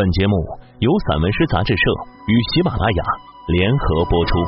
[0.00, 0.34] 本节目
[0.78, 1.84] 由散文诗杂志社
[2.24, 3.04] 与喜马拉雅
[3.48, 4.38] 联合播出。《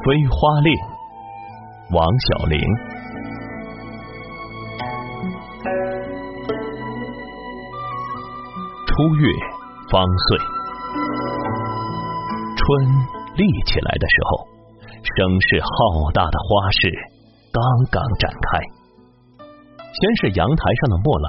[0.00, 0.72] 飞花令》，
[1.92, 2.56] 王小玲。
[8.88, 9.28] 初月
[9.90, 10.40] 方岁，
[12.56, 12.64] 春
[13.36, 14.48] 立起来的时候，
[15.04, 16.48] 声势浩大的花
[16.80, 16.88] 市
[17.52, 17.60] 刚
[17.92, 18.56] 刚展开。
[19.92, 21.18] 先是阳台上的墨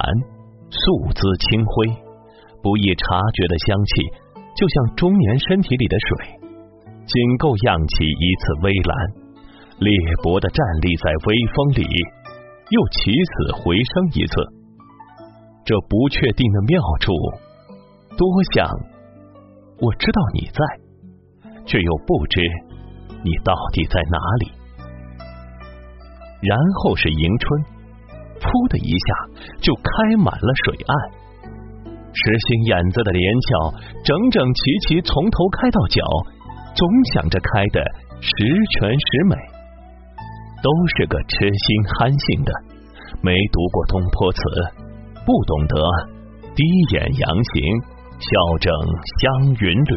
[0.72, 1.92] 素姿清辉，
[2.64, 3.92] 不易察觉的香气，
[4.56, 6.40] 就像中年身体里的水，
[7.04, 8.96] 仅够漾起一次微澜，
[9.84, 9.92] 裂
[10.24, 11.84] 帛的站立在微风里，
[12.72, 14.32] 又起死回生一次。
[15.66, 17.12] 这不确定的妙处，
[18.16, 18.24] 多
[18.56, 18.64] 像
[19.84, 20.58] 我知道你在，
[21.66, 22.40] 却又不知
[23.22, 24.52] 你到底在哪里。
[26.40, 27.64] 然后是迎春。
[28.40, 29.08] 噗的一下
[29.62, 30.92] 就开满了水岸，
[32.14, 36.00] 实心眼子的连翘，整整齐齐从头开到脚，
[36.74, 37.82] 总想着开的
[38.20, 38.30] 十
[38.78, 39.36] 全十美。
[40.62, 42.52] 都是个痴心憨性的，
[43.20, 44.40] 没读过东坡词，
[45.26, 45.76] 不懂得
[46.54, 47.62] 低眼扬行，
[48.18, 48.72] 笑整
[49.20, 49.94] 香云缕。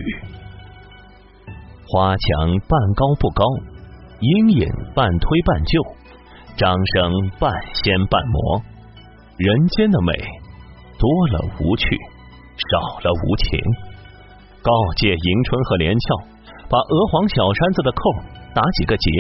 [1.88, 3.46] 花墙半高不高，
[4.20, 5.82] 阴影半推半就。
[6.58, 8.62] 掌声半仙半魔，
[9.38, 10.12] 人间的美
[10.98, 11.86] 多了无趣，
[12.58, 13.60] 少了无情。
[14.62, 16.16] 告诫迎春和连翘，
[16.70, 18.00] 把鹅黄小衫子的扣
[18.54, 19.12] 打几个结，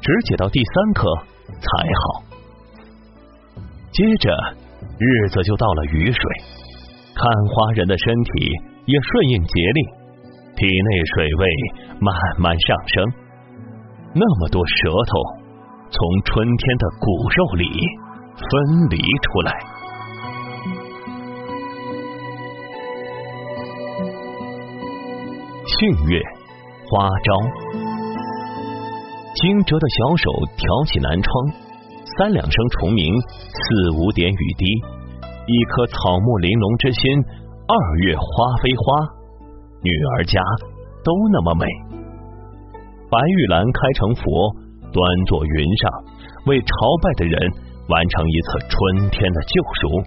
[0.00, 1.14] 只解到第三颗
[1.48, 1.68] 才
[2.02, 2.22] 好。
[3.90, 4.30] 接着
[4.98, 6.22] 日子就到了雨水，
[7.14, 7.24] 看
[7.54, 8.52] 花人的身体
[8.86, 9.86] 也顺应节令，
[10.56, 11.48] 体内水位
[12.00, 13.12] 慢慢上升。
[14.14, 15.48] 那么多舌头。
[15.90, 17.64] 从春天的骨肉里
[18.36, 19.50] 分离出来。
[25.78, 26.18] 杏月
[26.90, 27.38] 花朝，
[29.34, 31.30] 惊蛰的小手挑起南窗，
[32.18, 34.66] 三两声虫鸣，四五点雨滴，
[35.46, 37.22] 一颗草木玲珑之心。
[37.68, 39.06] 二月花非花，
[39.80, 40.42] 女儿家
[41.04, 41.66] 都那么美。
[43.08, 44.24] 白玉兰开成佛。
[44.90, 45.92] 端坐云上，
[46.46, 47.38] 为朝拜的人
[47.88, 50.02] 完成一次春天的救赎。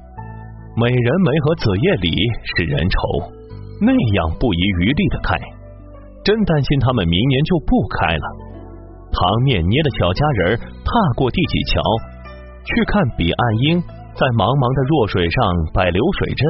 [0.76, 2.12] 美人梅和紫叶李
[2.58, 3.32] 使人愁，
[3.80, 5.38] 那样不遗余力的开，
[6.24, 8.26] 真担心他们明年就不开了。
[9.12, 11.82] 唐面捏的小佳人踏过第几桥，
[12.64, 13.82] 去看彼岸英
[14.14, 15.42] 在茫茫的弱水上
[15.74, 16.42] 摆流水阵，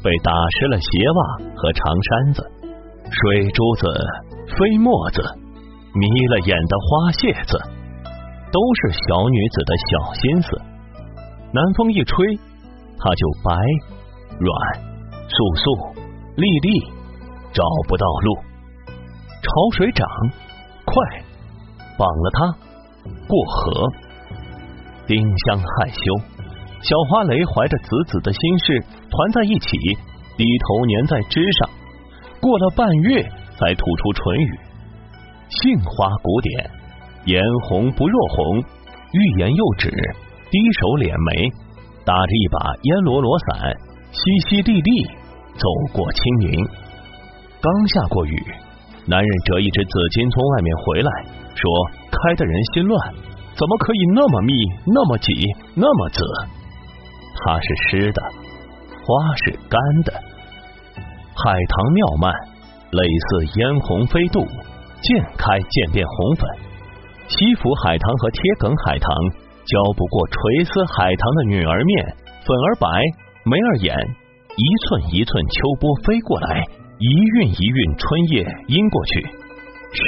[0.00, 1.20] 被打湿了鞋袜
[1.58, 2.38] 和长衫子，
[3.10, 3.84] 水珠子
[4.56, 5.20] 飞沫子。
[5.92, 7.58] 迷了眼的花谢子，
[8.54, 10.48] 都是小女子的小心思。
[11.50, 12.14] 南风一吹，
[12.94, 13.50] 它就白、
[14.38, 14.50] 软、
[15.26, 16.00] 素素、
[16.36, 16.70] 粒粒，
[17.52, 18.49] 找不到路。
[19.42, 20.06] 潮水涨，
[20.84, 20.94] 快，
[21.96, 22.52] 绑了它
[23.26, 23.88] 过河。
[25.06, 26.02] 丁香害羞，
[26.82, 29.76] 小花蕾怀着子子的心事团在一起，
[30.36, 31.70] 低头粘在枝上，
[32.40, 33.22] 过了半月
[33.58, 34.58] 才吐出唇语。
[35.48, 36.70] 杏花古典，
[37.24, 38.58] 颜红不若红，
[39.12, 41.50] 欲言又止，低首敛眉，
[42.04, 43.74] 打着一把烟罗罗伞，
[44.12, 45.10] 淅淅沥沥
[45.58, 46.64] 走过清明。
[47.60, 48.38] 刚下过雨，
[49.06, 51.10] 男人折一只紫金从外面回来，
[51.54, 51.70] 说
[52.10, 53.14] 开的人心乱，
[53.54, 54.52] 怎么可以那么密，
[54.86, 55.32] 那么挤，
[55.74, 56.20] 那么紫？
[57.42, 58.22] 它是湿的，
[59.02, 60.12] 花是干的。
[61.34, 62.32] 海棠妙曼，
[62.90, 64.46] 类似嫣红飞渡。
[65.02, 66.46] 渐开渐变红粉，
[67.26, 69.08] 西府海棠和贴梗海棠
[69.64, 72.04] 交不过垂丝海棠的女儿面，
[72.44, 72.86] 粉儿白，
[73.44, 76.62] 眉儿眼，一寸一寸秋波飞过来，
[77.00, 79.24] 一韵一韵春夜阴过去。
[79.24, 80.00] 嘘，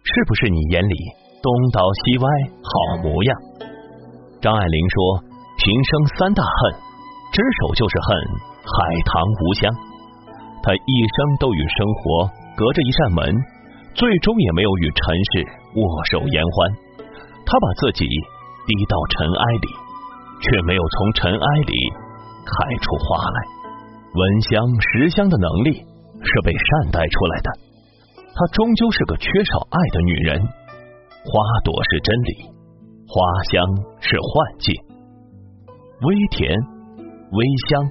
[0.00, 0.96] 是不是你眼里
[1.44, 2.24] 东倒西歪
[2.64, 3.30] 好模样？
[4.40, 4.96] 张爱玲说
[5.60, 6.80] ：“平生三大恨，
[7.30, 8.08] 只手就是恨
[8.64, 8.72] 海
[9.04, 9.68] 棠无香。”
[10.64, 12.24] 她一生都与生活
[12.56, 13.36] 隔着一扇门。
[13.92, 15.44] 最终也没有与尘世
[15.76, 16.72] 握手言欢，
[17.44, 19.68] 他把自己低到尘埃里，
[20.40, 21.72] 却没有从尘埃里
[22.40, 23.51] 开出花来。
[24.14, 25.72] 闻香识香的能力
[26.20, 27.50] 是被善待出来的，
[28.34, 30.40] 她终究是个缺少爱的女人。
[31.24, 31.32] 花
[31.64, 32.50] 朵是真理，
[33.06, 33.62] 花香
[34.00, 34.74] 是幻境，
[36.02, 36.52] 微甜
[37.30, 37.84] 微香，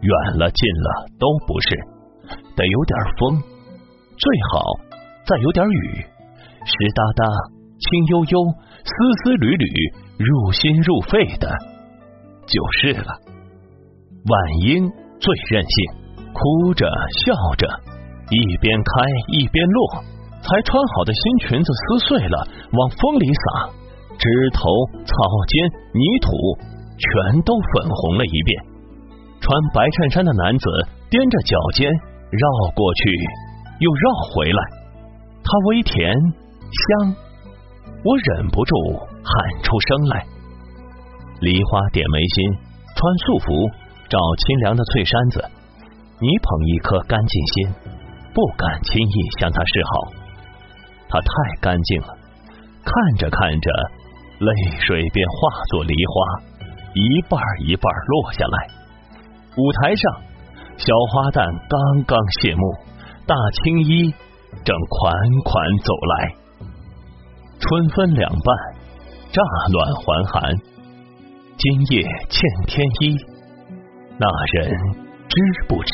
[0.00, 1.68] 远了近了都不是，
[2.54, 3.40] 得有点风，
[4.16, 4.92] 最好。
[5.24, 6.04] 再有点雨，
[6.64, 7.24] 湿哒哒、
[7.78, 8.38] 轻悠悠、
[8.84, 8.92] 丝
[9.22, 9.66] 丝缕缕、
[10.18, 11.48] 入心入肺的，
[12.44, 13.14] 就是了。
[14.26, 14.90] 晚莺
[15.22, 15.76] 最任性，
[16.34, 16.82] 哭着
[17.22, 17.62] 笑着，
[18.34, 18.90] 一边开
[19.38, 20.02] 一边落，
[20.42, 22.36] 才穿好的新裙子撕碎了，
[22.74, 23.70] 往风里撒，
[24.18, 24.66] 枝头、
[25.06, 25.14] 草
[25.46, 25.54] 尖、
[25.94, 26.26] 泥土
[26.98, 28.58] 全都粉红了一遍。
[29.38, 30.66] 穿白衬衫的男子
[31.10, 31.86] 踮着脚尖
[32.34, 32.42] 绕
[32.74, 33.14] 过去，
[33.78, 34.62] 又绕回来，
[35.46, 37.14] 他微甜香，
[38.02, 38.74] 我忍不住
[39.22, 40.26] 喊出声来。
[41.40, 42.58] 梨花点眉心，
[42.94, 43.50] 穿素服，
[44.12, 45.40] 找清凉的翠衫子。
[46.20, 47.72] 你捧一颗干净心，
[48.34, 50.12] 不敢轻易向他示好。
[51.08, 51.32] 他太
[51.62, 52.08] 干净了，
[52.84, 53.70] 看着看着，
[54.38, 54.52] 泪
[54.84, 56.42] 水便化作梨花，
[56.92, 58.68] 一半一半落下来。
[59.56, 60.20] 舞台上，
[60.76, 62.60] 小花旦刚刚谢幕，
[63.26, 64.12] 大青衣
[64.62, 66.36] 正款款走来。
[67.58, 68.76] 春分两半，
[69.32, 69.40] 乍
[69.72, 70.52] 暖还寒。
[71.56, 73.16] 今夜欠天衣，
[74.18, 74.70] 那人
[75.28, 75.34] 知
[75.66, 75.90] 不知？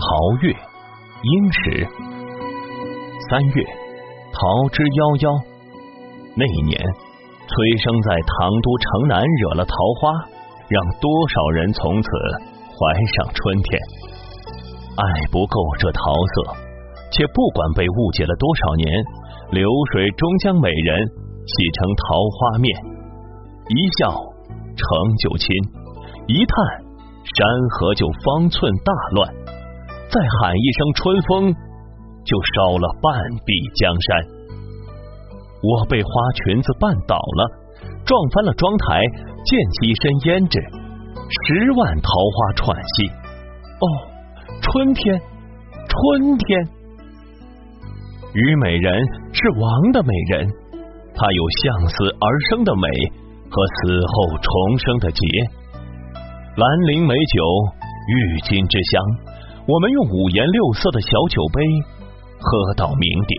[0.00, 0.08] 桃
[0.42, 0.56] 月，
[1.22, 1.86] 应时。
[3.28, 3.64] 三月，
[4.32, 5.28] 桃之夭夭。
[6.34, 6.74] 那一年，
[7.46, 10.10] 崔生在唐都城南惹了桃花，
[10.66, 12.08] 让多少人从此
[12.74, 13.78] 怀上春天。
[14.96, 16.56] 爱不够这桃色，
[17.12, 18.88] 且不管被误解了多少年。
[19.50, 21.02] 流水终将美人
[21.46, 22.70] 洗成桃花面，
[23.68, 24.10] 一笑
[24.76, 24.86] 成
[25.18, 25.48] 九亲，
[26.26, 26.54] 一叹
[27.24, 29.34] 山河就方寸大乱，
[30.10, 31.54] 再喊一声春风，
[32.24, 33.12] 就烧了半
[33.44, 34.26] 壁江山。
[35.62, 36.10] 我被花
[36.44, 37.50] 裙子绊倒了，
[38.06, 39.04] 撞翻了妆台，
[39.44, 40.56] 溅起一身胭脂，
[41.28, 43.08] 十万桃花喘息。
[43.80, 43.86] 哦，
[44.62, 45.20] 春天，
[45.88, 46.68] 春天。
[48.32, 49.02] 虞美人
[49.32, 50.48] 是王的美人，
[51.20, 52.88] 它有向死而生的美
[53.52, 55.20] 和死后重生的劫。
[56.56, 57.44] 兰陵美酒，
[58.08, 59.04] 郁金之香，
[59.68, 61.60] 我们用五颜六色的小酒杯
[62.40, 63.32] 喝到酩酊。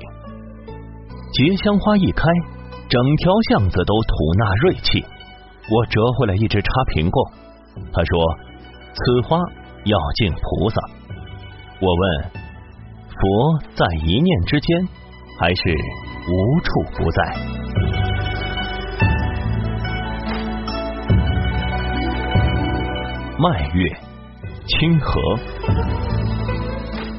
[1.34, 2.30] 结香花一开，
[2.88, 5.02] 整条巷子都吐纳瑞气。
[5.74, 7.18] 我折回来一只插瓶供，
[7.92, 8.14] 他说
[8.94, 9.40] ：“此花
[9.86, 10.78] 要敬菩萨。”
[11.82, 12.42] 我问。
[13.22, 14.88] 佛在一念之间，
[15.38, 15.62] 还是
[16.26, 17.38] 无处不在？
[23.42, 23.90] 麦月，
[24.68, 25.20] 清河，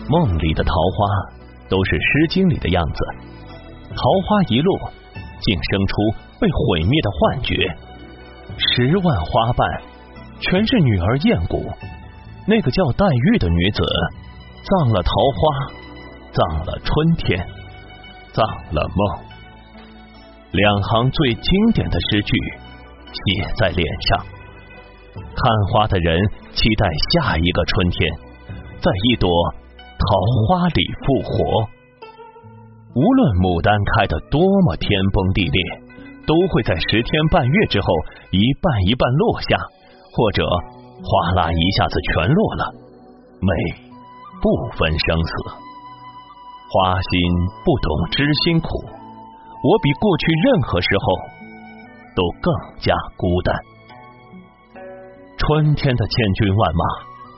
[0.08, 1.34] 梦里的桃花
[1.68, 2.98] 都是《诗经》里的样子。
[3.90, 4.92] 桃花一落，
[5.42, 5.94] 竟生出
[6.38, 7.58] 被毁灭的幻觉。
[8.54, 9.82] 十万花瓣，
[10.38, 11.66] 全是女儿艳骨。
[12.46, 13.82] 那个叫黛玉的女子，
[14.62, 15.74] 葬了桃花。
[16.30, 17.44] 葬了春天，
[18.30, 19.24] 葬了梦。
[20.52, 22.36] 两行最经典的诗句
[23.10, 24.24] 写在脸上。
[25.14, 25.42] 看
[25.72, 26.20] 花的人
[26.52, 28.12] 期待下一个春天，
[28.80, 29.28] 在一朵
[29.98, 30.06] 桃
[30.48, 31.68] 花里复活。
[32.94, 35.58] 无论牡丹开的多么天崩地裂，
[36.28, 37.88] 都会在十天半月之后
[38.30, 39.56] 一半一半落下，
[40.12, 42.62] 或者哗啦一下子全落了。
[43.40, 43.50] 美
[44.40, 45.32] 不分生死。
[46.68, 47.12] 花心
[47.64, 51.06] 不懂知心苦，我比过去任何时候
[52.16, 52.48] 都更
[52.80, 53.52] 加孤单。
[55.52, 56.84] 春天的千军万马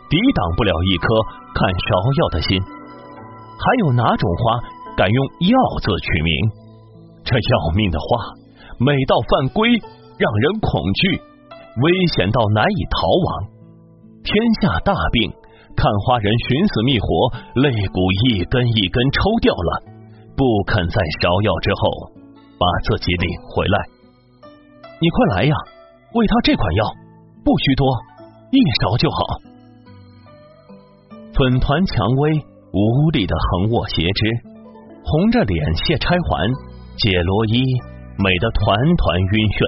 [0.07, 1.07] 抵挡不了一颗
[1.51, 2.55] 看芍药的心。
[2.63, 4.63] 还有哪种花
[4.95, 5.19] 敢用
[5.51, 6.31] “药”字取名？
[7.27, 8.07] 这要命的花，
[8.79, 9.67] 美到犯规，
[10.15, 11.19] 让人恐惧，
[11.83, 13.29] 危险到难以逃亡。
[14.23, 14.31] 天
[14.63, 15.35] 下大病。
[15.75, 17.35] 看花人寻死觅活，
[17.67, 17.99] 肋骨
[18.31, 19.71] 一根一根抽掉了，
[20.39, 22.15] 不肯在芍药之后
[22.63, 23.77] 把自己领回来。
[25.03, 25.55] 你快来呀，
[26.15, 26.87] 喂他这款药，
[27.45, 27.87] 不需多，
[28.51, 29.17] 一勺就好。
[31.37, 32.33] 粉团蔷薇
[32.73, 34.23] 无力的横卧斜枝，
[35.05, 36.49] 红着脸卸钗环，
[36.97, 37.61] 解罗衣，
[38.17, 38.65] 美得团
[38.97, 39.61] 团晕眩。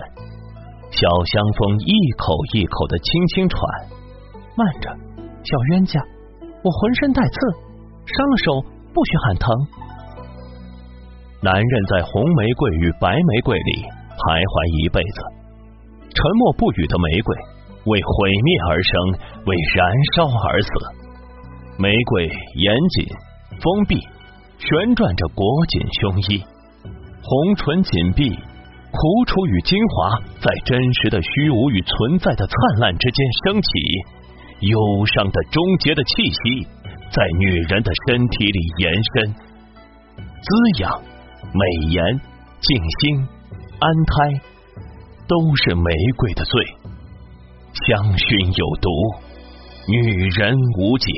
[0.88, 3.61] 小香风一口一口的轻轻喘，
[4.56, 4.88] 慢着。
[5.45, 6.00] 小冤家，
[6.64, 7.37] 我浑身带刺，
[8.09, 8.64] 伤了手
[8.95, 9.47] 不许喊疼。
[11.42, 13.73] 男人在红玫瑰与白玫瑰里
[14.16, 15.18] 徘徊一辈子，
[16.09, 17.37] 沉默不语的玫瑰
[17.87, 18.93] 为毁灭而生，
[19.47, 20.71] 为燃烧而死。
[21.78, 23.07] 玫瑰严谨
[23.62, 23.97] 封闭，
[24.59, 26.45] 旋转着裹紧胸衣，
[27.23, 33.69] 红唇紧闭，苦楚与精华在真实的虚无与存在的灿烂之间升起。
[34.61, 36.66] 忧伤的终结的气息，
[37.11, 39.35] 在女人的身体里延伸，
[40.16, 40.90] 滋养、
[41.52, 42.02] 美颜、
[42.61, 43.28] 静心、
[43.78, 44.40] 安胎，
[45.28, 46.64] 都是玫瑰的罪。
[47.85, 48.25] 香薰
[48.56, 48.88] 有毒，
[49.85, 50.00] 女
[50.33, 51.12] 人无解。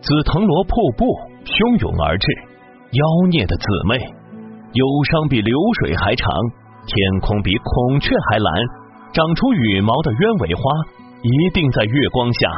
[0.00, 1.04] 紫藤萝瀑布
[1.44, 2.24] 汹涌而至，
[2.96, 4.00] 妖孽的姊妹，
[4.72, 4.82] 忧
[5.12, 5.52] 伤比流
[5.84, 6.24] 水还长，
[6.88, 8.48] 天空比孔雀还蓝，
[9.12, 10.62] 长出羽毛的鸢尾花，
[11.20, 12.48] 一定在月光下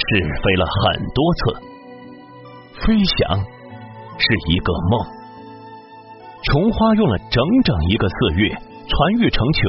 [0.00, 1.40] 试飞了很多次。
[2.88, 3.36] 飞翔
[4.16, 4.92] 是一个梦，
[6.48, 8.48] 琼花用了整整一个四月
[8.88, 9.60] 传育成球，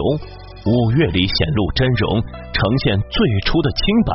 [0.70, 4.14] 五月里显露真容，呈现最初的清白，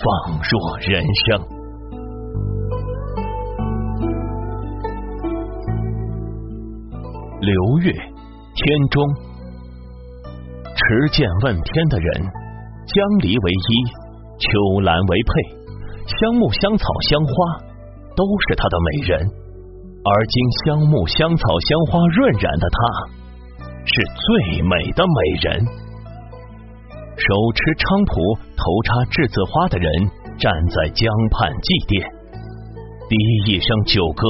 [0.00, 1.44] 仿若人生。
[7.40, 9.04] 流月天中，
[10.74, 12.22] 持剑问天的人，
[12.86, 13.84] 江离为衣，
[14.40, 15.30] 秋兰为佩，
[16.06, 17.68] 香木香草香花。
[18.16, 19.30] 都是他的美人，
[20.02, 20.34] 而今
[20.64, 22.78] 香木、香草、香花润染的她，
[23.88, 25.64] 是最美的美人。
[27.16, 27.26] 手
[27.56, 29.88] 持菖蒲、头插栀子花的人，
[30.38, 32.04] 站在江畔祭奠，
[33.08, 33.16] 低
[33.48, 34.28] 一声九歌，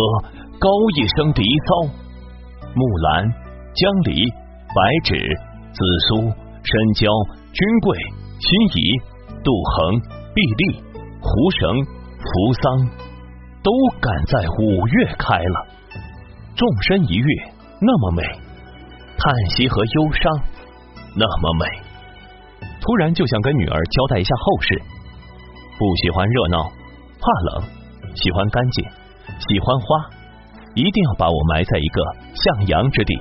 [0.56, 1.90] 高一声笛骚。
[2.72, 3.28] 木兰、
[3.74, 4.24] 江离、
[4.72, 5.18] 白芷、
[5.74, 6.30] 紫苏、
[6.62, 7.10] 深交、
[7.52, 7.98] 君桂、
[8.38, 8.48] 辛
[8.78, 8.80] 夷、
[9.42, 10.00] 杜衡、
[10.32, 10.80] 碧丽、
[11.20, 11.84] 胡绳、
[12.22, 12.88] 扶桑。
[13.60, 15.66] 都赶在五月开了，
[16.54, 17.26] 纵身一跃，
[17.82, 18.22] 那么美；
[19.18, 20.40] 叹息和忧伤，
[21.16, 21.66] 那么美。
[22.80, 24.80] 突然就想跟女儿交代一下后事：
[25.76, 26.62] 不喜欢热闹，
[27.18, 27.64] 怕冷，
[28.14, 28.84] 喜欢干净，
[29.40, 29.86] 喜欢花，
[30.74, 32.02] 一定要把我埋在一个
[32.34, 33.14] 向阳之地，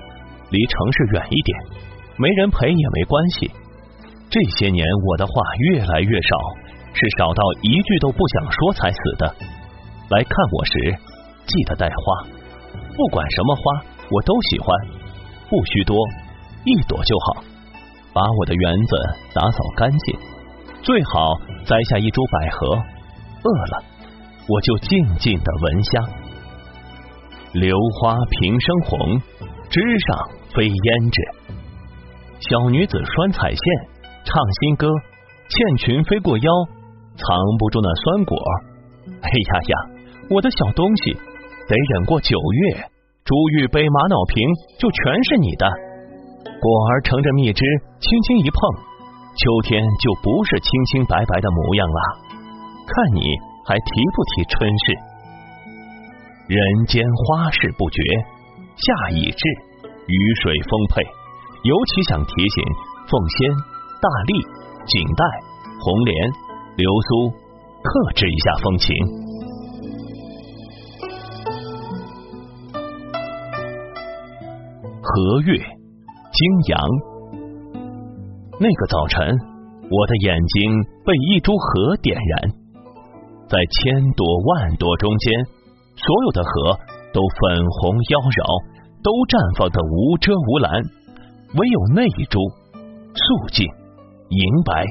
[0.51, 1.81] 离城市远一点。
[2.17, 3.51] 没人陪也没关系。
[4.29, 5.33] 这些年我的话
[5.71, 6.37] 越来越少，
[6.93, 9.35] 是少到一句都不想说才死的。
[10.09, 10.71] 来看我时，
[11.45, 12.27] 记得带花，
[12.95, 13.61] 不管什么花
[14.11, 14.67] 我都喜欢，
[15.49, 15.97] 不需多，
[16.65, 17.43] 一朵就好。
[18.13, 18.95] 把我的园子
[19.33, 20.19] 打扫干净，
[20.81, 21.35] 最好
[21.65, 22.67] 栽下一株百合。
[23.43, 23.83] 饿了，
[24.47, 26.09] 我就静静的闻香。
[27.53, 29.21] 榴花平生红，
[29.69, 31.21] 枝上飞胭脂。
[32.39, 33.61] 小女子拴彩线，
[34.25, 34.87] 唱新歌，
[35.47, 36.51] 倩裙飞过腰，
[37.15, 38.37] 藏不住那酸果。
[39.21, 39.75] 哎呀呀！
[40.29, 42.83] 我的小东西，得忍过九月，
[43.27, 44.39] 珠玉杯、玛瑙瓶
[44.79, 45.67] 就全是你的。
[46.47, 47.59] 果儿乘着蜜汁，
[47.99, 48.57] 轻轻一碰，
[49.35, 51.99] 秋天就不是清清白白的模样了。
[52.87, 53.27] 看你
[53.67, 54.95] 还提不提春事？
[56.47, 57.99] 人间花事不绝，
[58.79, 59.43] 夏已至，
[59.83, 61.03] 雨水丰沛，
[61.67, 62.63] 尤其想提醒
[63.11, 63.51] 凤仙、
[63.99, 64.39] 大力、
[64.87, 65.23] 锦带、
[65.83, 66.15] 红莲、
[66.79, 67.35] 流苏，
[67.83, 68.95] 克制一下风情。
[75.17, 76.77] 和月，惊阳。
[78.59, 79.25] 那个早晨，
[79.89, 80.61] 我的眼睛
[81.03, 82.53] 被一株荷点燃，
[83.49, 85.33] 在千朵万朵中间，
[85.95, 86.77] 所有的荷
[87.13, 88.45] 都粉红妖娆，
[89.01, 90.85] 都绽放的无遮无拦，
[91.57, 92.37] 唯有那一株
[93.17, 93.65] 素净
[94.29, 94.85] 银白，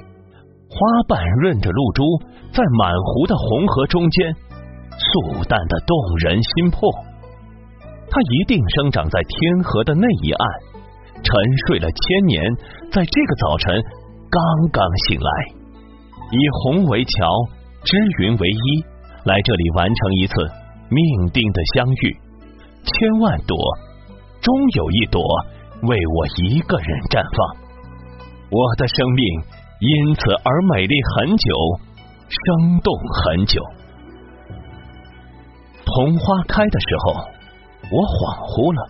[0.66, 2.02] 花瓣润着露珠，
[2.50, 4.34] 在满湖的红河中间，
[4.90, 7.05] 素淡的动人心魄。
[8.08, 10.46] 它一定生长在天河的那一岸，
[11.22, 11.26] 沉
[11.66, 12.42] 睡了千年，
[12.92, 13.82] 在这个早晨
[14.30, 14.40] 刚
[14.72, 15.30] 刚醒来，
[16.30, 17.28] 以红为桥，
[17.84, 18.84] 织云为衣，
[19.24, 20.34] 来这里完成一次
[20.88, 22.16] 命定的相遇。
[22.84, 23.58] 千万朵，
[24.40, 25.20] 终有一朵
[25.82, 27.56] 为我一个人绽放。
[28.48, 29.24] 我的生命
[29.80, 31.54] 因此而美丽很久，
[32.30, 32.94] 生动
[33.24, 33.60] 很久。
[35.84, 37.35] 桐花开的时候。
[37.88, 38.18] 我恍
[38.50, 38.80] 惚了，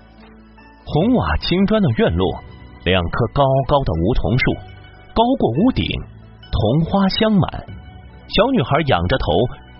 [0.89, 2.25] 红瓦青砖的院落，
[2.85, 4.45] 两棵高高的梧桐树，
[5.13, 5.85] 高过屋顶，
[6.49, 7.45] 桐花香满。
[8.27, 9.25] 小女孩仰着头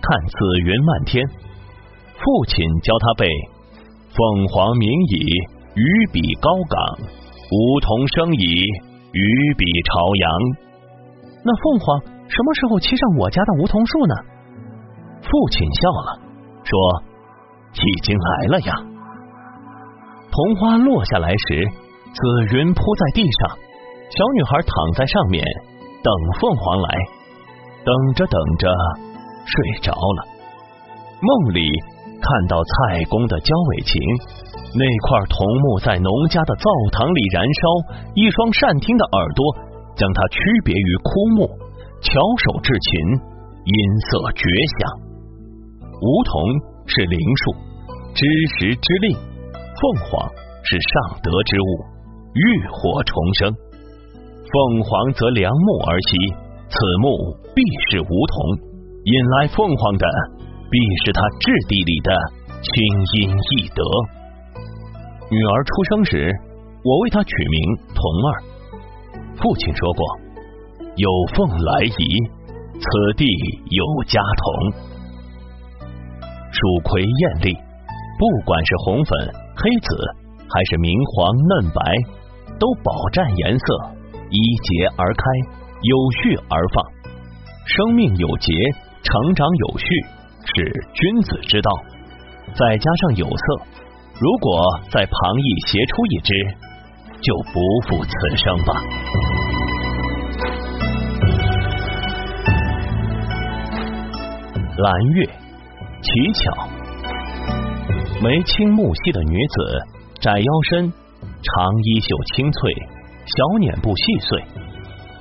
[0.01, 1.25] 看紫云漫天，
[2.13, 3.25] 父亲教她背
[4.13, 5.17] “凤凰鸣矣，
[5.73, 5.83] 鱼
[6.13, 6.77] 比高岗；
[7.49, 8.45] 梧桐生矣，
[9.11, 10.29] 鱼比朝阳。”
[11.41, 14.13] 那凤凰什么时候栖上我家的梧桐树呢？
[15.25, 16.21] 父亲笑了，
[16.63, 16.77] 说
[17.81, 18.77] ：“已经来了呀。”
[20.37, 21.65] 红花落下来时，
[22.13, 23.57] 紫云铺在地上，
[24.13, 25.43] 小女孩躺在上面
[26.03, 26.89] 等凤凰来，
[27.83, 28.69] 等着等着
[29.49, 30.19] 睡着了。
[31.25, 31.65] 梦里
[32.21, 33.97] 看到蔡公的焦尾琴，
[34.77, 39.41] 那块桐木在农家的灶堂里燃烧，一双善听的耳朵
[39.95, 41.49] 将它区别于枯木，
[41.99, 42.13] 巧
[42.45, 42.93] 手制琴，
[43.65, 43.75] 音
[44.05, 44.45] 色绝
[44.77, 45.01] 响。
[45.97, 46.37] 梧桐
[46.85, 47.55] 是灵树，
[48.13, 48.21] 知
[48.59, 49.17] 时知令。
[49.79, 50.27] 凤凰
[50.63, 51.69] 是上德之物，
[52.33, 53.53] 浴火重生。
[53.53, 56.17] 凤凰则良木而栖，
[56.65, 57.13] 此木
[57.53, 58.35] 必是梧桐，
[59.05, 60.05] 引来凤凰的
[60.73, 62.09] 必是他质地里的
[62.57, 62.73] 清
[63.21, 63.85] 音易德。
[65.29, 66.33] 女儿出生时，
[66.81, 67.57] 我为她取名
[67.93, 68.29] 童儿。
[69.37, 70.01] 父亲说过
[70.97, 71.07] ：“有
[71.37, 72.05] 凤来仪，
[72.81, 73.29] 此地
[73.69, 74.89] 有家童。”
[76.49, 77.53] 蜀葵艳丽，
[78.17, 79.13] 不管是红粉、
[79.59, 79.87] 黑紫，
[80.47, 81.81] 还是明黄嫩白，
[82.59, 83.65] 都饱占颜色，
[84.29, 85.23] 依节而开，
[85.81, 86.85] 有序而放。
[87.65, 88.53] 生命有节，
[89.01, 89.87] 成长有序，
[90.45, 91.71] 是君子之道。
[92.53, 93.61] 再加上有色，
[94.21, 96.33] 如果在旁翼斜出一只，
[97.19, 98.73] 就不负此生吧。
[104.77, 105.27] 蓝月。
[105.99, 106.69] 奇巧，
[108.19, 109.85] 眉清目细的女子，
[110.19, 112.73] 窄腰身，长衣袖清脆，
[113.27, 114.43] 小捻部细碎，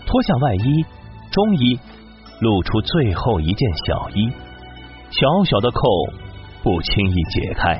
[0.06, 0.82] 脱下外衣、
[1.30, 1.78] 中衣，
[2.40, 4.32] 露出最后一件小衣，
[5.10, 5.82] 小小的扣
[6.62, 7.78] 不轻易解开。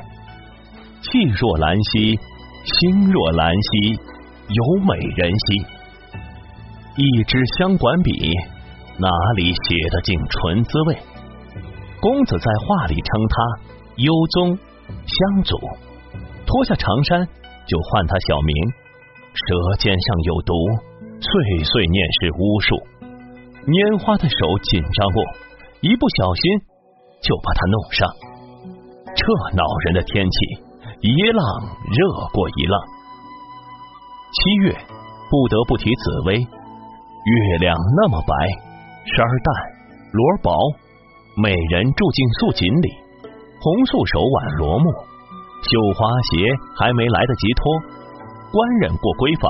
[1.01, 2.19] 气若兰兮，
[2.63, 3.99] 心若兰兮，
[4.49, 5.65] 有美人兮。
[6.95, 8.35] 一支香管笔，
[8.99, 10.97] 哪里写得尽纯滋味？
[11.99, 13.35] 公子在画里称他
[13.95, 15.57] 幽宗香祖，
[16.45, 17.27] 脱下长衫
[17.65, 18.53] 就唤他小名，
[19.33, 20.53] 舌尖上有毒，
[21.19, 22.75] 碎碎念是巫术。
[23.67, 25.23] 拈花的手紧张过，
[25.81, 26.43] 一不小心
[27.19, 28.07] 就把他弄伤。
[29.11, 29.23] 这
[29.55, 30.37] 恼人的天气，
[31.01, 31.43] 一浪
[31.91, 31.99] 热
[32.31, 32.79] 过一浪。
[34.31, 34.71] 七月
[35.29, 38.33] 不得不提紫薇，月亮那么白，
[39.03, 39.49] 衫儿淡，
[40.13, 40.51] 罗薄。
[41.35, 42.89] 美人住进素锦里，
[43.59, 44.91] 红素手挽罗幕，
[45.61, 47.73] 绣花鞋还没来得及脱，
[48.51, 49.49] 官人过闺房，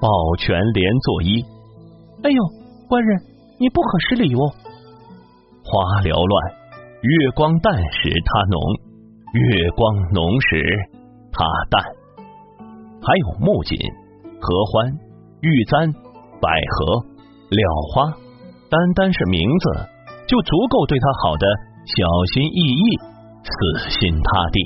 [0.00, 0.08] 抱
[0.40, 1.44] 拳连作揖。
[2.24, 2.40] 哎呦，
[2.88, 3.10] 官人，
[3.60, 4.42] 你不可失礼哦。
[5.62, 6.34] 花缭乱，
[7.02, 8.56] 月光淡时它浓，
[9.32, 9.82] 月光
[10.16, 10.64] 浓时
[11.30, 11.82] 它淡。
[13.04, 13.76] 还有木槿、
[14.40, 14.88] 合欢、
[15.42, 15.92] 玉簪、
[16.40, 17.04] 百合、
[17.52, 17.60] 蓼
[17.92, 18.10] 花，
[18.70, 19.92] 单单是名字。
[20.26, 21.46] 就足够对他好的
[21.86, 22.02] 小
[22.34, 22.86] 心翼翼、
[23.46, 23.52] 死
[23.90, 24.58] 心塌地。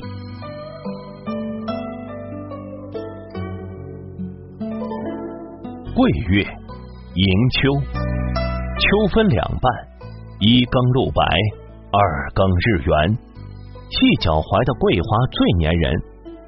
[5.95, 6.43] 桂月
[7.15, 9.71] 迎秋，秋分两半，
[10.39, 11.23] 一更露白，
[11.93, 13.19] 二更日圆。
[13.91, 15.93] 细脚踝的桂花最粘人，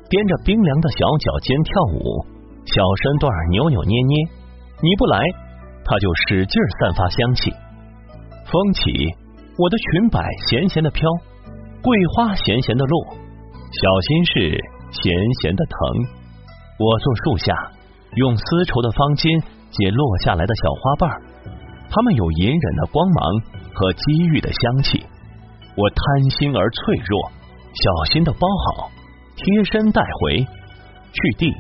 [0.09, 2.25] 踮着冰凉的小脚尖跳舞，
[2.65, 4.15] 小身段扭扭捏捏。
[4.81, 5.21] 你不来，
[5.85, 7.53] 它就使劲散发香气。
[8.49, 8.89] 风起，
[9.61, 11.05] 我的裙摆咸咸的飘，
[11.83, 14.33] 桂花咸咸的落，小心事
[14.93, 15.79] 咸咸的疼。
[16.79, 17.53] 我坐树下，
[18.15, 19.27] 用丝绸的方巾
[19.75, 21.11] 接落下来的小花瓣，
[21.91, 23.19] 它们有隐忍的光芒
[23.75, 25.03] 和机遇的香气。
[25.75, 27.19] 我贪心而脆弱，
[27.75, 28.87] 小心的包好，
[29.35, 31.51] 贴身带回，去蒂、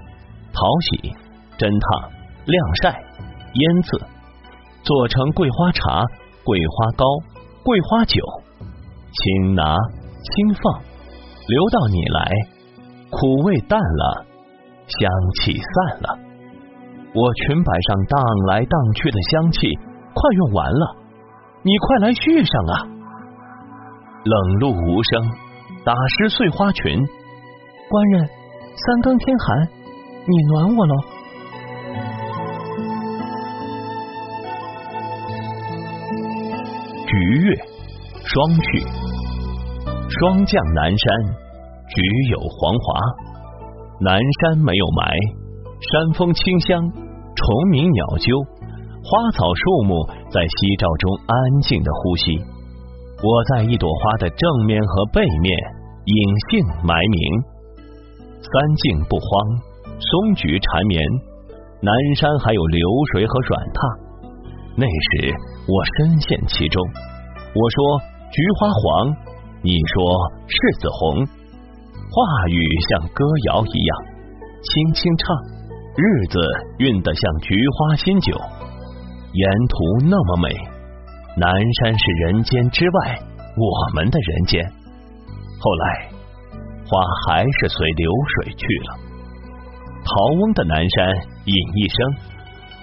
[0.54, 1.10] 淘洗、
[1.58, 2.10] 蒸烫、
[2.46, 3.98] 晾晒、腌渍，
[4.84, 6.06] 做成桂花茶。
[6.44, 7.06] 桂花糕、
[7.62, 8.18] 桂花酒，
[9.14, 9.76] 请拿
[10.22, 10.82] 轻放，
[11.48, 12.30] 留到你来，
[13.10, 14.24] 苦味淡了，
[14.86, 16.18] 香气散了。
[17.14, 19.68] 我裙摆上荡来荡去的香气
[20.14, 20.96] 快用完了，
[21.62, 22.88] 你快来续上啊！
[24.24, 25.30] 冷露无声，
[25.84, 26.98] 打湿碎花裙。
[27.90, 28.26] 官人，
[28.76, 29.68] 三更天寒，
[30.26, 30.94] 你暖我喽。
[37.06, 37.54] 菊月
[38.24, 39.01] 霜雪，
[40.18, 41.08] 霜降南山，
[41.88, 43.00] 菊有黄华。
[44.00, 45.08] 南山没有霾，
[45.80, 48.28] 山风清香，虫鸣鸟啾，
[49.00, 49.94] 花草树木
[50.28, 51.32] 在夕照中安
[51.64, 52.36] 静的呼吸。
[53.22, 55.48] 我在一朵花的正面和背面
[56.04, 56.18] 隐
[56.50, 57.24] 姓埋名。
[58.42, 58.52] 三
[58.84, 59.24] 径不荒，
[59.96, 61.00] 松菊缠绵，
[61.80, 63.80] 南山还有流水和软榻。
[64.76, 65.32] 那时
[65.70, 66.82] 我深陷其中，
[67.54, 67.78] 我说
[68.28, 68.82] 菊花黄，
[69.62, 70.02] 你说
[70.50, 72.18] 柿子红，话
[72.50, 72.58] 语
[72.90, 73.92] 像歌谣一样，
[74.58, 75.22] 轻轻唱，
[75.94, 76.38] 日子
[76.78, 78.34] 韵得像菊花新酒，
[79.32, 79.74] 沿途
[80.10, 80.50] 那么美，
[81.38, 81.46] 南
[81.78, 83.22] 山是人间之外，
[83.54, 84.58] 我们的人间。
[85.60, 86.10] 后来
[86.90, 88.98] 花还是随流水去了，
[90.02, 90.10] 陶
[90.42, 91.06] 翁的南山
[91.46, 91.96] 隐一生，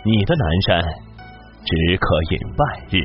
[0.05, 1.09] 你的南山。
[1.61, 3.03] 只可饮半日，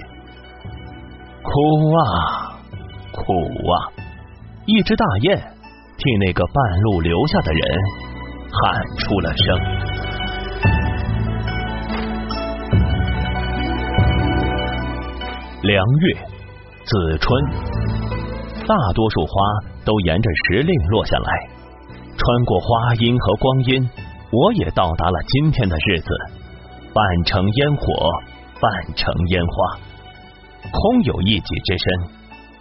[1.42, 2.53] 哭啊
[3.14, 3.32] 苦
[3.70, 3.74] 啊！
[4.66, 5.36] 一只大雁
[5.96, 7.62] 替那个半路留下的人
[8.50, 9.44] 喊出了声。
[15.62, 16.14] 凉月、
[16.84, 17.44] 子春，
[18.66, 19.32] 大多数花
[19.84, 21.48] 都沿着时令落下来，
[22.16, 23.90] 穿过花荫和光阴，
[24.30, 26.08] 我也到达了今天的日子。
[26.92, 28.10] 半城烟火，
[28.60, 29.78] 半城烟花，
[30.70, 32.13] 空有一己之身。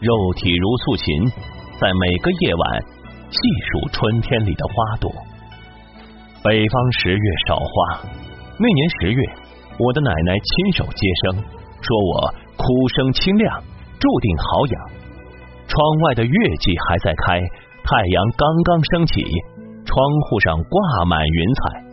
[0.03, 1.31] 肉体如素琴，
[1.79, 2.83] 在每个夜晚
[3.31, 3.39] 细
[3.71, 5.09] 数春天里的花朵。
[6.43, 8.03] 北方十月少花，
[8.59, 9.23] 那年十月，
[9.79, 11.43] 我的奶奶亲手接生，
[11.81, 12.33] 说我。
[12.55, 12.63] 哭
[12.95, 13.63] 声清亮，
[13.99, 14.81] 注定好养。
[15.67, 17.41] 窗外的月季还在开，
[17.83, 19.23] 太阳刚刚升起，
[19.83, 21.83] 窗户上挂满云彩。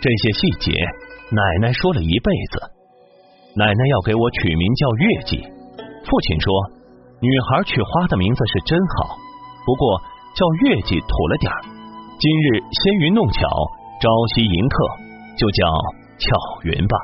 [0.00, 0.72] 这些细节，
[1.32, 2.62] 奶奶说了一辈子。
[3.56, 5.42] 奶奶要给我取名叫月季。
[6.06, 6.70] 父亲说，
[7.20, 9.12] 女孩取花的名字是真好，
[9.66, 10.00] 不过
[10.32, 11.60] 叫月季土了点儿。
[12.16, 13.44] 今日仙云弄巧，
[14.00, 14.76] 朝夕迎客，
[15.36, 15.68] 就叫
[16.16, 16.28] 巧
[16.64, 16.96] 云吧。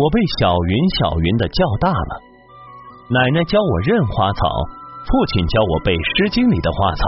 [0.00, 2.12] 我被小云小云的叫大了，
[3.12, 4.48] 奶奶教我认花草，
[5.04, 7.04] 父亲教我背《诗经》里的花草，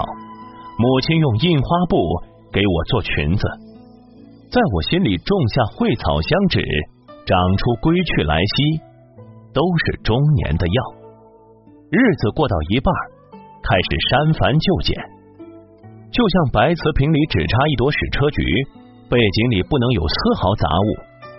[0.77, 1.97] 母亲用印花布
[2.53, 3.41] 给我做裙子，
[4.53, 6.61] 在我心里种下蕙草香纸，
[7.25, 8.77] 长出归去来兮，
[9.57, 11.00] 都是中年的药。
[11.91, 12.87] 日子过到一半，
[13.59, 14.95] 开始删繁就简，
[16.07, 18.39] 就像白瓷瓶里只插一朵矢车菊，
[19.11, 20.87] 背景里不能有丝毫杂物，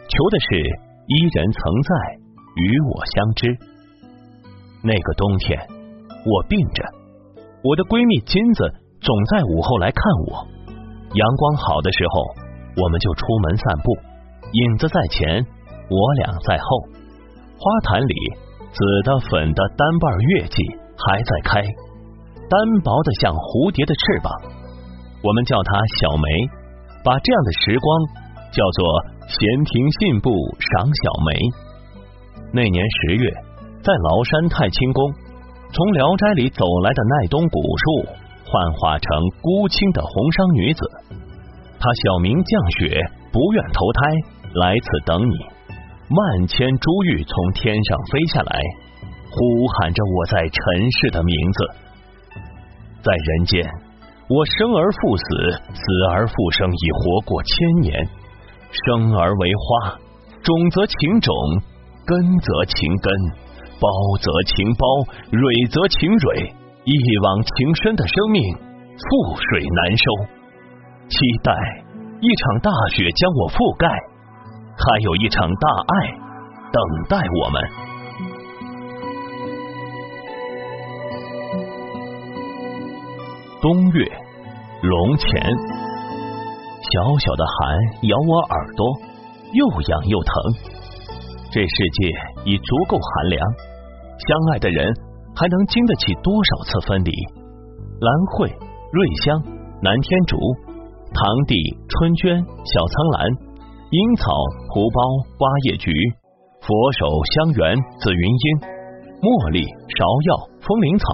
[0.09, 0.93] 求的是。
[1.09, 1.93] 伊人曾在，
[2.55, 3.49] 与我相知。
[4.85, 5.59] 那个冬天，
[6.25, 6.85] 我病着，
[7.65, 8.63] 我的闺蜜金子
[9.01, 9.99] 总在午后来看
[10.31, 10.47] 我。
[11.13, 12.23] 阳光好的时候，
[12.77, 13.91] 我们就出门散步，
[14.53, 15.43] 影子在前，
[15.91, 16.67] 我俩在后。
[17.59, 18.15] 花坛里，
[18.73, 20.05] 紫的、粉的单瓣
[20.35, 20.57] 月季
[20.97, 24.33] 还在开，单薄的像蝴蝶的翅膀。
[25.23, 26.27] 我们叫它小梅，
[27.05, 27.89] 把这样的时光
[28.51, 29.13] 叫做。
[29.23, 31.33] 闲庭信步赏小梅。
[32.53, 33.31] 那年十月，
[33.81, 35.09] 在崂山太清宫，
[35.73, 38.13] 从《聊斋》里走来的奈冬古树，
[38.45, 39.09] 幻化成
[39.41, 40.83] 孤清的红裳女子。
[41.79, 42.99] 她小名降雪，
[43.33, 44.01] 不愿投胎，
[44.53, 45.37] 来此等你。
[46.15, 48.61] 万千珠玉从天上飞下来，
[49.31, 51.59] 呼喊着我在尘世的名字。
[53.03, 53.65] 在人间，
[54.29, 55.25] 我生而复死，
[55.73, 58.09] 死而复生，已活过千年。
[58.73, 59.99] 生而为花，
[60.43, 61.35] 种则情种，
[62.05, 63.13] 根则情根，
[63.81, 63.89] 包
[64.21, 64.87] 则情包，
[65.31, 66.55] 蕊则情蕊。
[66.85, 68.43] 一往情深的生命，
[68.99, 70.05] 覆水难收。
[71.09, 71.53] 期待
[72.21, 73.87] 一场大雪将我覆盖，
[74.77, 76.09] 还有一场大爱
[76.73, 77.63] 等待我们。
[83.61, 84.05] 冬月，
[84.83, 85.29] 龙潜。
[86.91, 88.87] 小小的寒咬我耳朵，
[89.53, 90.33] 又痒又疼。
[91.53, 92.11] 这世界
[92.45, 93.41] 已足够寒凉，
[94.19, 94.93] 相爱的人
[95.37, 97.13] 还能经得起多少次分离？
[98.01, 98.49] 兰蕙、
[98.93, 99.41] 瑞香、
[99.81, 100.37] 南天竹、
[101.15, 101.55] 堂弟、
[101.89, 103.31] 春娟、小苍兰、
[103.93, 104.25] 樱草、
[104.73, 104.97] 蒲苞、
[105.37, 105.93] 花叶菊、
[106.65, 107.05] 佛手、
[107.37, 107.61] 香橼、
[108.01, 108.45] 紫云英、
[109.21, 110.01] 茉莉、芍
[110.33, 111.05] 药、风铃草、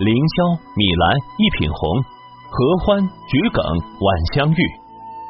[0.00, 1.04] 凌霄、米兰、
[1.36, 1.76] 一品红、
[2.48, 3.60] 合欢、桔梗、
[4.00, 4.60] 晚香玉。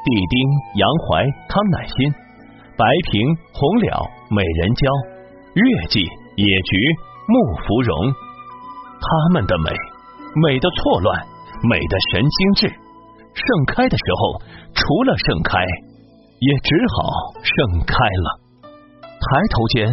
[0.07, 0.35] 地丁、
[0.79, 1.95] 洋槐、康乃馨、
[2.79, 3.19] 白萍、
[3.51, 3.91] 红蓼、
[4.31, 4.87] 美人蕉、
[5.59, 6.07] 月季、
[6.39, 6.71] 野菊、
[7.27, 7.35] 木
[7.67, 8.15] 芙蓉，
[9.03, 9.75] 它们的美，
[10.39, 11.19] 美的错乱，
[11.67, 12.71] 美的神经质。
[13.35, 13.43] 盛
[13.75, 14.39] 开的时候，
[14.71, 15.59] 除了盛开，
[16.41, 18.29] 也只好盛开了。
[19.01, 19.89] 抬头间，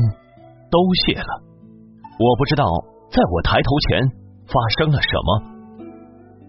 [0.69, 1.41] 都谢了。
[2.19, 2.65] 我不知道，
[3.11, 4.03] 在我抬头前
[4.47, 5.29] 发生了什么。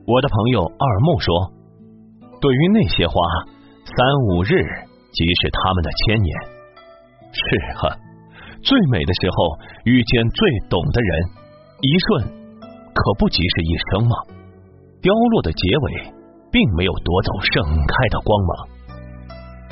[0.07, 1.53] 我的朋友二木说，
[2.41, 3.15] 对于那些花。
[3.85, 3.95] 三
[4.33, 4.49] 五日
[5.13, 6.29] 即是他们的千年。
[7.31, 7.45] 是
[7.85, 7.93] 啊，
[8.63, 9.37] 最美的时候
[9.85, 11.21] 遇见最懂的人，
[11.85, 12.33] 一瞬
[12.95, 14.17] 可不即是一生吗？
[15.03, 16.15] 凋落的结尾，
[16.51, 18.74] 并没有夺走盛开的光芒。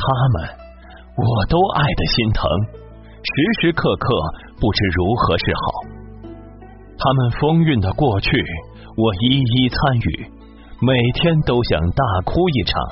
[0.02, 0.50] 他们，
[1.14, 2.42] 我都爱的心疼，
[3.22, 4.08] 时时刻刻
[4.58, 5.62] 不知如何是好。
[6.98, 8.36] 他们风韵的过去，
[8.96, 10.26] 我一一参与，
[10.80, 12.82] 每天都想大哭一场。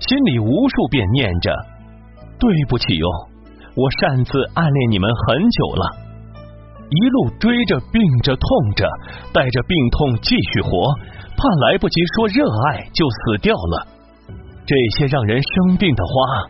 [0.00, 1.52] 心里无数遍念着
[2.40, 3.06] ：“对不起哟，
[3.76, 5.84] 我擅自暗恋你们很久了。
[6.88, 8.88] 一路追着，病着，痛着，
[9.32, 10.70] 带着病痛继续活，
[11.36, 13.99] 怕来不及说热爱就死掉了。
[14.66, 16.48] 这些让人生病的花，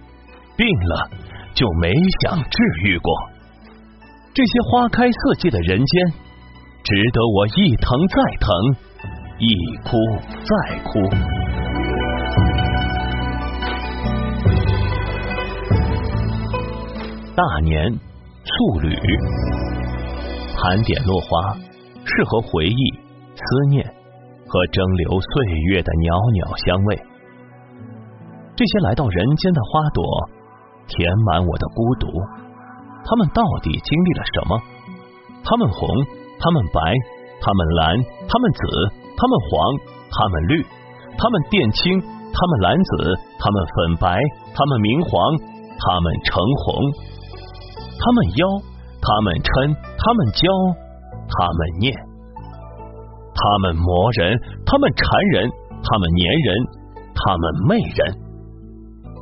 [0.56, 1.10] 病了
[1.54, 1.92] 就没
[2.22, 3.12] 想治愈过。
[4.34, 6.12] 这些花开四季的人间，
[6.84, 8.54] 值得我一疼再疼，
[9.38, 9.96] 一哭
[10.44, 11.00] 再哭。”
[17.34, 17.90] 大年，
[18.44, 18.94] 素履，
[20.54, 21.54] 盘点落花，
[22.04, 22.92] 适合回忆、
[23.34, 23.82] 思念
[24.46, 27.09] 和蒸馏岁月的袅袅香味。
[28.60, 30.04] 这些来到人间的花朵，
[30.84, 32.12] 填满我的孤独。
[33.08, 34.60] 它们到底经历了什么？
[35.40, 35.88] 它们红，
[36.36, 36.76] 它们白，
[37.40, 37.96] 它们蓝，
[38.28, 38.60] 它们紫，
[39.16, 39.56] 它们黄，
[40.12, 40.60] 它们绿，
[41.16, 44.20] 它们靛青，它们蓝紫，它们粉白，
[44.52, 45.16] 它们明黄，
[45.80, 46.92] 它们橙红。
[47.96, 48.44] 它们妖，
[49.00, 50.44] 它们嗔，它们娇，
[51.32, 51.96] 它们念。
[53.32, 54.36] 它们磨人，
[54.68, 55.48] 它们缠人，
[55.80, 56.48] 它们粘人，
[57.16, 58.28] 它们媚人。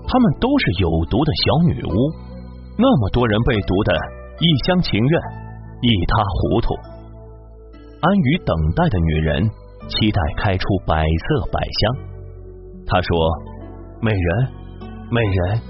[0.09, 1.93] 他们都是有毒的小女巫，
[2.79, 3.93] 那么多人被毒的
[4.41, 5.21] 一厢情愿，
[5.83, 6.75] 一塌糊涂。
[8.01, 9.51] 安于等待的女人，
[9.87, 12.09] 期待开出百色百香。
[12.87, 13.11] 她说
[14.01, 14.49] ：“美人，
[15.11, 15.61] 美人，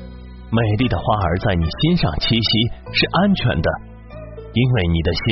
[0.53, 2.51] 美丽的花儿在你心上栖息
[2.95, 3.69] 是安全的，
[4.55, 5.25] 因为你的心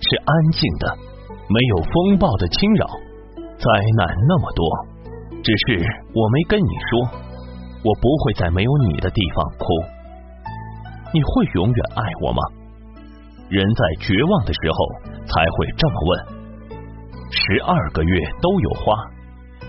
[0.00, 0.88] 是安静的，
[1.52, 2.86] 没有风暴的侵扰。
[3.60, 3.66] 灾
[3.98, 4.64] 难那么多，
[5.42, 5.84] 只是
[6.16, 7.20] 我没跟你说。”
[7.84, 9.64] 我不会在没有你的地方哭。
[11.12, 12.42] 你会永远爱我吗？
[13.50, 14.78] 人在绝望的时候
[15.26, 16.10] 才会这么问。
[17.30, 18.96] 十二个月都有花，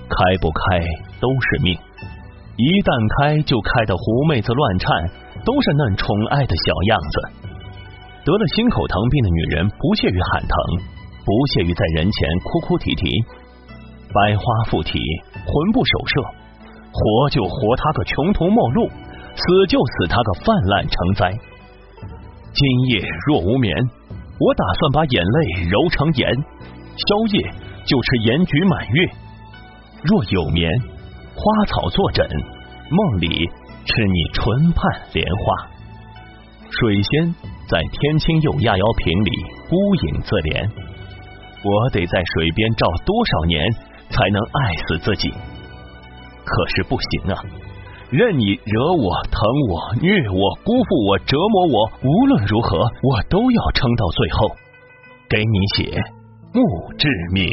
[0.07, 0.79] 开不开
[1.19, 1.77] 都是命。
[2.55, 4.87] 一旦开，就开得狐妹子乱颤，
[5.43, 7.15] 都是嫩宠爱的小样子。
[8.23, 10.55] 得了心口疼病的女人不屑于喊疼，
[11.27, 13.05] 不屑于在人前哭哭啼啼。
[14.07, 14.97] 百花附体，
[15.43, 16.44] 魂不守舍。
[16.95, 21.29] 活就活他个穷途末路，死就死他个泛滥成灾。
[22.53, 23.75] 今夜若无眠，
[24.39, 26.33] 我打算把眼泪揉成盐，
[26.95, 27.51] 宵夜
[27.85, 29.09] 就吃盐菊满月。
[30.03, 30.71] 若有眠，
[31.35, 32.25] 花草坐枕，
[32.89, 33.27] 梦里
[33.85, 35.67] 吃你唇畔莲花。
[36.71, 37.35] 水仙
[37.67, 39.31] 在天青釉压窑瓶里
[39.69, 40.69] 孤影自怜，
[41.61, 43.69] 我得在水边照多少年，
[44.09, 45.33] 才能爱死自己？
[46.45, 47.35] 可是不行啊！
[48.11, 54.55] 任你惹我、疼我、虐我、辜负我、折磨我，无论如何，我都要撑到最后，
[55.27, 55.99] 给你写
[56.53, 57.49] 墓志铭。